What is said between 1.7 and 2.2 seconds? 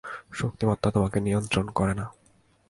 করে না।